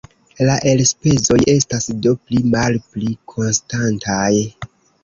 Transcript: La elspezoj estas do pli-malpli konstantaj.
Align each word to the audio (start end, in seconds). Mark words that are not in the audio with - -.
La 0.47 0.53
elspezoj 0.71 1.37
estas 1.53 1.91
do 2.07 2.15
pli-malpli 2.25 3.17
konstantaj. 3.35 4.31